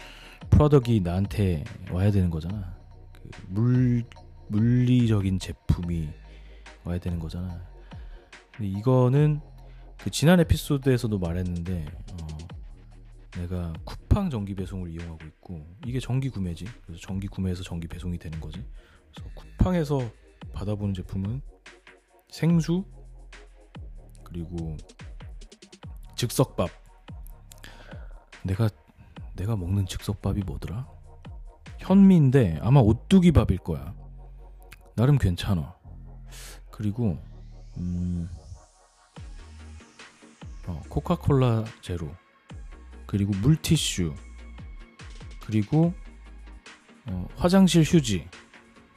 [0.50, 2.76] product이 나한테 와야 되는 거잖아.
[3.22, 4.04] 그 물
[4.52, 6.10] 물리적인 제품이
[6.84, 7.62] 와야 되는 거잖아.
[8.52, 9.40] 근데 이거는
[10.04, 12.28] 그 지난 에피소드에서도 말했는데 어,
[13.40, 16.66] 내가 쿠팡 정기 배송을 이용하고 있고 이게 정기 구매지.
[16.86, 18.66] 그래서 정기 구매해서 정기 배송이 되는 거지.
[19.14, 20.00] 그래서 쿠팡에서
[20.54, 21.42] 받아보는 제품은
[22.30, 22.84] 생수
[24.24, 24.76] 그리고
[26.16, 26.70] 즉석밥.
[28.44, 28.70] 내가
[29.36, 30.88] 내가 먹는 즉석밥이 뭐더라?
[31.78, 33.94] 현미인데 아마 오뚜기 밥일 거야.
[34.96, 35.76] 나름 괜찮아.
[36.72, 37.18] 그리고
[37.78, 38.30] 음,
[40.68, 42.14] 어, 코카콜라 제로
[43.06, 44.14] 그리고 물티슈
[45.46, 45.94] 그리고
[47.06, 48.28] 어, 화장실 휴지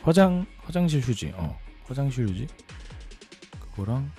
[0.02, 2.46] 화장 화장실 휴지 어 화장실 휴지
[3.60, 4.10] 그거랑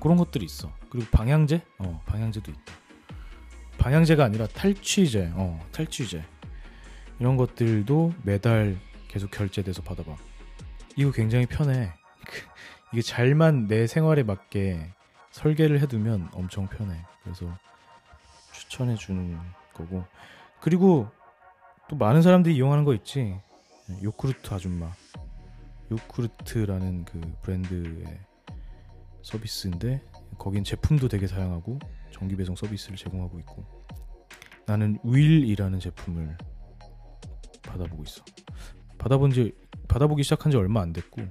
[0.00, 2.82] 그런 것들이 있어 그리고 방향제 어 방향제도 있다
[3.82, 6.22] 방향제가 아니라 탈취제, 어, 탈취제.
[7.18, 10.16] 이런 것들도 매달 계속 결제돼서 받아봐.
[10.96, 11.92] 이거 굉장히 편해.
[12.92, 14.92] 이게 잘만 내 생활에 맞게
[15.32, 16.96] 설계를 해두면 엄청 편해.
[17.22, 17.46] 그래서
[18.52, 19.38] 추천해 주는
[19.74, 20.04] 거고.
[20.60, 21.08] 그리고
[21.88, 23.40] 또 많은 사람들이 이용하는 거 있지.
[24.02, 24.92] 요크루트 아줌마.
[25.90, 28.18] 요크루트라는 그 브랜드의
[29.22, 30.02] 서비스인데
[30.38, 31.78] 거긴 제품도 되게 다양하고
[32.10, 33.64] 정기 배송 서비스를 제공하고 있고
[34.66, 36.36] 나는 윌이라는 제품을
[37.62, 38.24] 받아보고 있어.
[38.98, 39.54] 받아본 지
[39.88, 41.22] 받아보기 시작한 지 얼마 안 됐고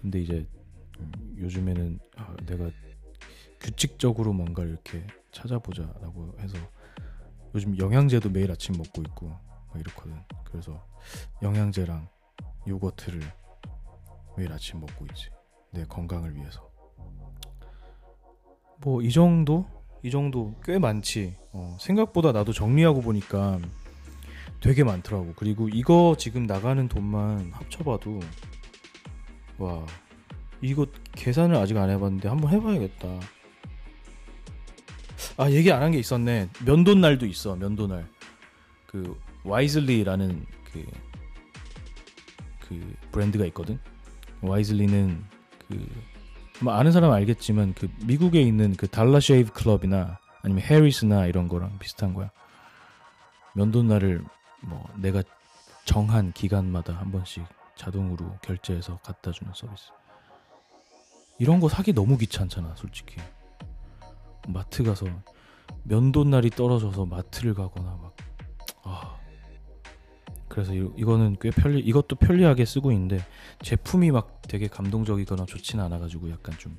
[0.00, 0.46] 근데 이제
[1.38, 2.70] 요즘에는 아, 내가
[3.60, 6.56] 규칙적으로 뭔가 이렇게 찾아보자라고 해서
[7.54, 10.16] 요즘 영양제도 매일 아침 먹고 있고 막 이렇거든.
[10.44, 10.84] 그래서
[11.42, 12.08] 영양제랑
[12.68, 13.20] 요거트를
[14.36, 15.30] 매일 아침 먹고 있지.
[15.72, 16.70] 내 건강을 위해서.
[18.80, 19.66] 뭐 이 정도?
[20.02, 21.36] 이 정도 꽤 많지.
[21.52, 23.58] 어, 생각보다 나도 정리하고 보니까
[24.60, 25.32] 되게 많더라고.
[25.36, 28.20] 그리고 이거 지금 나가는 돈만 합쳐봐도
[29.58, 29.86] 와
[30.60, 33.08] 이거 계산을 아직 안 해봤는데 한번 해봐야겠다.
[35.38, 36.48] 아 얘기 안 한 게 있었네.
[36.64, 37.56] 면도날도 있어.
[37.56, 38.06] 면도날.
[38.86, 40.84] 그 와이즐리라는 그,
[42.60, 43.78] 그 브랜드가 있거든.
[44.40, 45.24] 와이즐리는
[46.60, 51.48] 그뭐 아는 사람 은 알겠지만 그 미국에 있는 그 Dollar Shave Club이나 아니면 Harry's나 이런
[51.48, 52.30] 거랑 비슷한 거야.
[53.54, 54.22] 면도날을
[54.62, 55.22] 뭐 내가
[55.84, 57.44] 정한 기간마다 한 번씩
[57.76, 59.90] 자동으로 결제해서 갖다 주는 서비스.
[61.38, 63.16] 이런 거 사기 너무 귀찮잖아, 솔직히.
[64.48, 65.06] 마트 가서
[65.82, 68.16] 면도날이 떨어져서 마트를 가거나 막
[68.82, 69.16] 아.
[70.48, 73.18] 그래서 이, 이거는 꽤 편리 이것도 편리하게 쓰고 있는데
[73.62, 76.78] 제품이 막 되게 감동적이거나 좋지는 않아 가지고 약간 좀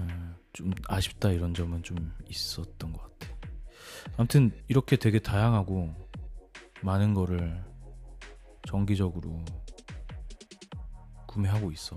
[0.00, 3.32] 음, 좀 아쉽다 이런 점은 좀 있었던 것 같아.
[4.16, 5.94] 아무튼 이렇게 되게 다양하고
[6.82, 7.62] 많은 거를
[8.66, 9.44] 정기적으로
[11.26, 11.94] 구매하고 있어.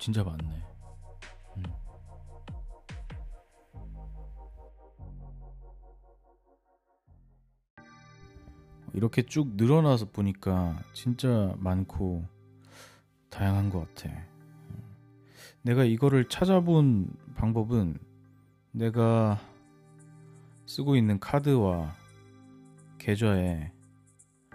[0.00, 0.62] 진짜 많네.
[1.58, 1.62] 음.
[8.94, 12.26] 이렇게 쭉 늘어나서 보니까 진짜 많고
[13.28, 14.10] 다양한 것 같아.
[15.60, 17.98] 내가 이거를 찾아본 방법은
[18.72, 19.38] 내가
[20.64, 21.94] 쓰고 있는 카드와
[22.96, 23.70] 계좌에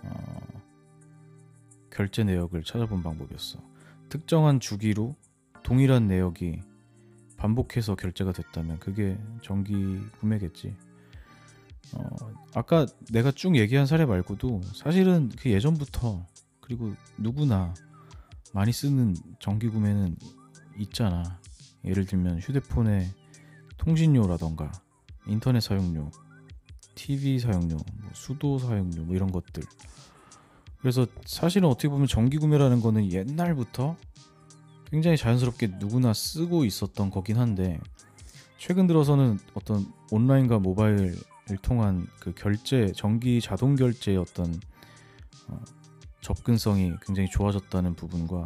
[0.01, 0.39] 어,
[1.91, 3.59] 결제 내역을 찾아본 방법이었어.
[4.09, 5.15] 특정한 주기로
[5.65, 6.61] 동일한 내역이
[7.37, 10.75] 반복해서 결제가 됐다면 그게 정기 구매겠지.
[11.95, 12.03] 어,
[12.53, 16.23] 아까 내가 쭉 얘기한 사례 말고도 사실은 그 예전부터
[16.61, 17.73] 그리고 누구나
[18.53, 20.15] 많이 쓰는 정기 구매는
[20.77, 21.39] 있잖아.
[21.83, 23.09] 예를 들면 휴대폰의
[23.77, 24.71] 통신료라던가
[25.25, 26.11] 인터넷 사용료,
[26.93, 29.63] TV 사용료, 뭐 수도 사용료 뭐 이런 것들.
[30.79, 33.97] 그래서 사실은 어떻게 보면 정기 구매라는 거는 옛날부터
[34.89, 37.79] 굉장히 자연스럽게 누구나 쓰고 있었던 거긴 한데
[38.57, 41.15] 최근 들어서는 어떤 온라인과 모바일을
[41.61, 44.59] 통한 그 결제 정기 자동 결제의 어떤
[45.47, 45.59] 어,
[46.21, 48.43] 접근성이 굉장히 좋아졌다는 부분과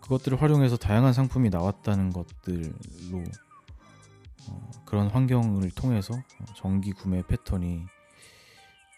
[0.00, 3.24] 그것들을 활용해서 다양한 상품이 나왔다는 것들로
[4.48, 6.14] 어, 그런 환경을 통해서
[6.56, 7.86] 정기 구매 패턴이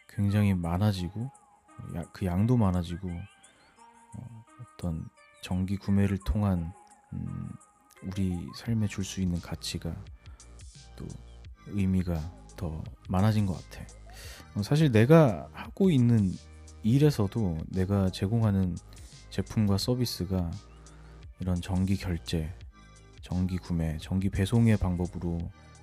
[0.09, 1.31] 굉장히 많아지고
[1.95, 5.09] 야, 그 양도 많아지고 어, 어떤
[5.47, 6.73] 정기 구매를 통한
[7.13, 7.49] 음,
[8.03, 9.95] 우리 삶에 줄 수 있는 가치가
[10.97, 11.07] 또
[11.69, 12.21] 의미가
[12.57, 13.87] 더 많아진 것 같아.
[14.57, 16.33] 어, 사실 내가 하고 있는
[16.83, 18.77] 일에서도 내가 제공하는
[19.31, 20.51] 제품과 서비스가
[21.39, 22.53] 이런 정기 결제,
[23.21, 25.39] 정기 구매, 정기 배송의 방법으로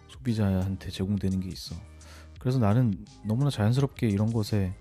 [0.09, 1.73] 소비자한테 제공되는 게 있어.
[2.37, 4.75] 그래서 나는 너무나 자연스럽게 이런 것에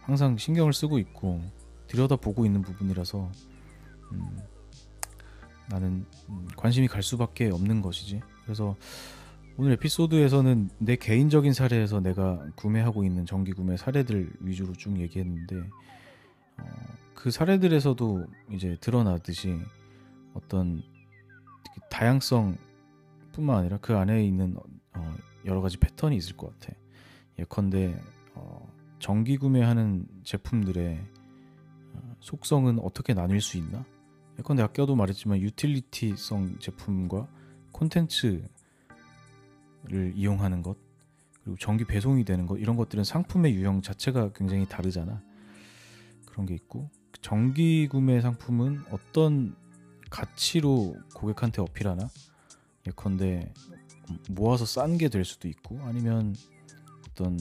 [0.00, 1.42] 항상 신경을 쓰고 있고
[1.88, 3.30] 들여다보고 있는 부분이라서
[4.12, 4.38] 음,
[5.68, 8.20] 나는 음, 관심이 갈 수밖에 없는 것이지.
[8.44, 8.76] 그래서
[9.56, 15.56] 오늘 에피소드에서는 내 개인적인 사례에서 내가 구매하고 있는 정기 구매 사례들 위주로 쭉 얘기했는데
[16.58, 16.64] 어,
[17.14, 19.60] 그 사례들에서도 이제 드러나듯이
[20.34, 20.82] 어떤
[21.90, 24.56] 다양성뿐만 아니라 그 안에 있는
[24.94, 26.74] 어, 여러 가지 패턴이 있을 것 같아.
[27.38, 27.98] 예컨대
[28.34, 28.66] 어,
[28.98, 30.98] 정기 구매하는 제품들의
[31.94, 33.84] 어, 속성은 어떻게 나뉠 수 있나?
[34.38, 37.28] 예컨대 아까도 말했지만 유틸리티성 제품과
[37.72, 38.48] 콘텐츠를
[40.14, 40.76] 이용하는 것
[41.42, 45.22] 그리고 정기 배송이 되는 것 이런 것들은 상품의 유형 자체가 굉장히 다르잖아.
[46.26, 46.88] 그런 게 있고
[47.20, 49.54] 정기 구매 상품은 어떤
[50.10, 52.08] 가치로 고객한테 어필하나?
[52.86, 53.52] 예컨대
[54.30, 56.34] 모아서 싼 게 될 수도 있고 아니면
[57.10, 57.38] 어떤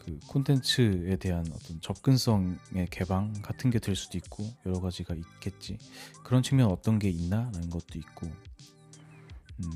[0.00, 5.76] 그 콘텐츠에 대한 어떤 접근성의 개방 같은 게 될 수도 있고 여러 가지가 있겠지.
[6.24, 8.26] 그런 측면 어떤 게 있나라는 것도 있고.
[8.26, 9.70] 음,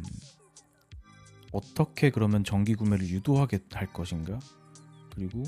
[1.53, 4.39] 어떻게 그러면 정기 구매를 유도하게 할 것인가?
[5.14, 5.43] 그리고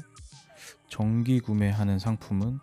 [0.90, 2.60] 정기 구매하는 상품은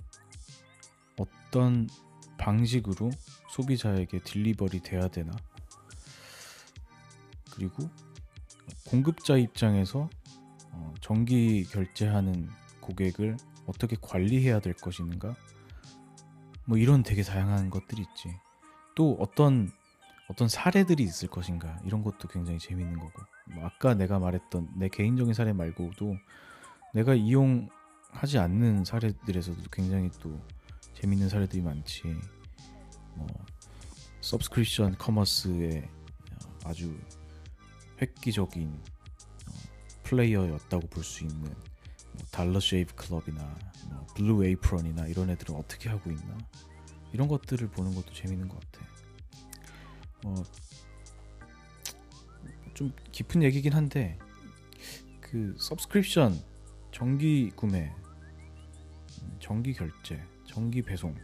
[1.18, 1.90] 어떤
[2.38, 3.10] 방식으로
[3.50, 5.32] 소비자에게 딜리버리 돼야 되나?
[7.52, 7.90] 그리고
[8.88, 10.10] 공급자 입장에서
[10.74, 12.50] 어, 정기 결제하는
[12.82, 15.36] 고객을 어떻게 관리해야 될 것인가?
[16.66, 18.36] 뭐 이런 되게 다양한 것들이 있지.
[18.96, 19.72] 또 어떤
[20.30, 23.24] 어떤 사례들이 있을 것인가 이런 것도 굉장히 재밌는 거고.
[23.54, 26.16] 뭐 아까 내가 말했던 내 개인적인 사례 말고도
[26.94, 30.40] 내가 이용하지 않는 사례들에서도 굉장히 또
[30.94, 32.04] 재밌는 사례들이 많지.
[33.16, 33.28] 뭐
[34.22, 35.90] subscription commerce의
[36.64, 36.98] 아주
[38.02, 38.93] 획기적인 어,
[40.14, 43.44] 플레이어였다고 볼 수 있는 뭐 Dollar Shave Club이나
[43.90, 46.38] 뭐 Blue Apron이나 이런 애들은 어떻게 하고 있나
[47.12, 48.88] 이런 것들을 보는 것도 재밌는 것 같아.
[50.26, 50.36] 어,
[52.74, 54.18] 좀 깊은 얘기긴 한데
[55.20, 56.40] 그 subscription
[56.92, 57.92] 정기 구매,
[59.22, 61.16] 음, 정기 결제, 정기 배송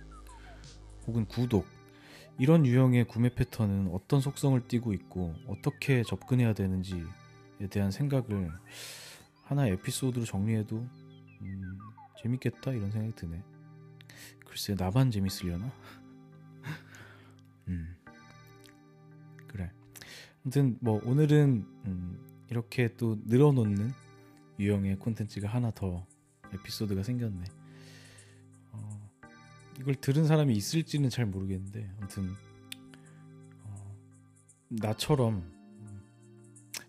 [1.07, 1.65] 혹은 구독
[2.37, 7.03] 이런 유형의 구매 패턴은 어떤 속성을 띠고 있고 어떻게 접근해야 되는지에
[7.67, 8.51] 대한 생각을
[9.43, 10.87] 하나 의 에피소드로 정리해도
[11.41, 11.79] 음,
[12.21, 13.43] 재밌겠다 이런 생각이 드네.
[14.45, 15.71] 글쎄 나만 재밌으려나?
[17.67, 17.95] 음.
[19.47, 19.71] 그래.
[20.43, 23.91] 아무튼 뭐 오늘은 음, 이렇게 또 늘어놓는
[24.59, 26.05] 유형의 콘텐츠가 하나 더
[26.53, 27.43] 에피소드가 생겼네.
[28.71, 29.11] 어,
[29.79, 32.35] 이걸 들은 사람이 있을지는 잘 모르겠는데 아무튼
[33.63, 33.95] 어,
[34.67, 35.58] 나처럼 음,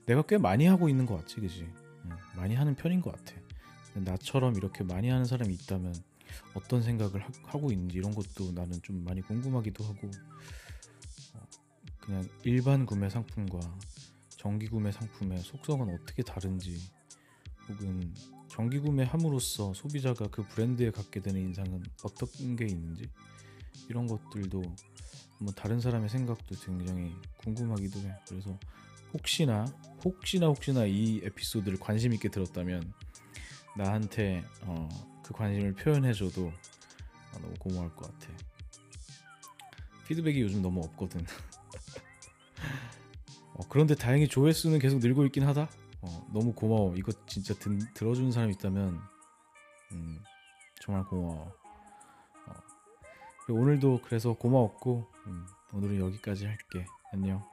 [0.07, 1.62] 내가 꽤 많이 하고 있는 것 같지, 그지?
[2.05, 3.40] 음, 많이 하는 편인 것 같아.
[3.94, 5.94] 나처럼 이렇게 많이 하는 사람이 있다면
[6.55, 10.11] 어떤 생각을 하, 고 있는지 이런 것도 나는 좀 많이 궁금하기도 하고
[11.34, 11.40] 어,
[12.01, 13.61] 그냥 일반 구매 상품과
[14.30, 16.78] 정기 구매 상품의 속성은 어떻게 다른지
[17.68, 18.14] 혹은
[18.48, 23.09] 정기 구매함으로써 소비자가 그 브랜드에 갖게 되는 인상은 어떤 게 있는지
[23.88, 24.62] 이런 것들도
[25.38, 28.14] 뭐 다른 사람의 생각도 굉장히 궁금하기도 해.
[28.28, 28.59] 그래서
[29.12, 29.66] 혹시나
[30.04, 32.92] 혹시나 혹시나 이 에피소드를 관심 있게 들었다면
[33.76, 34.88] 나한테 어,
[35.22, 36.52] 그 관심을 표현해줘도
[37.32, 38.32] 아, 너무 고마울 것 같아.
[40.06, 41.24] 피드백이 요즘 너무 없거든.
[43.54, 45.68] 어, 그런데 다행히 조회수는 계속 늘고 있긴 하다.
[46.02, 46.96] 어, 너무 고마워.
[46.96, 49.00] 이거 진짜 든, 들어주는 사람 있다면
[49.92, 50.22] 음,
[50.80, 51.52] 정말 고마워.
[52.46, 52.52] 어,
[53.48, 56.86] 오늘도 그래서 고마웠고 음, 오늘은 여기까지 할게.
[57.12, 57.49] 안녕.